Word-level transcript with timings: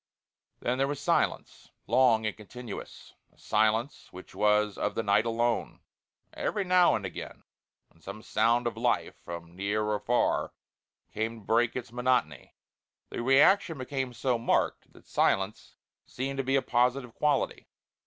Then 0.61 0.79
there 0.79 0.87
was 0.87 0.99
silence, 0.99 1.69
long 1.85 2.25
and 2.25 2.35
continuous. 2.35 3.13
A 3.31 3.37
silence 3.37 4.07
which 4.11 4.33
was 4.33 4.75
of 4.75 4.95
the 4.95 5.03
night 5.03 5.27
alone; 5.27 5.79
every 6.33 6.63
now 6.63 6.95
and 6.95 7.05
again 7.05 7.43
when 7.89 8.01
some 8.01 8.23
sound 8.23 8.65
of 8.65 8.75
life 8.75 9.13
from 9.23 9.55
near 9.55 9.83
or 9.83 9.99
far 9.99 10.53
came 11.13 11.41
to 11.41 11.45
break 11.45 11.75
its 11.75 11.91
monotony 11.91 12.55
the 13.11 13.21
reaction 13.21 13.77
became 13.77 14.11
so 14.11 14.39
marked 14.39 14.91
that 14.91 15.05
silence 15.05 15.75
seemed 16.07 16.37
to 16.37 16.43
be 16.43 16.55
a 16.55 16.63
positive 16.63 17.13
quality. 17.13 17.67